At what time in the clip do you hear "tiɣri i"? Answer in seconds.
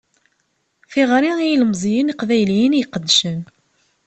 0.91-1.45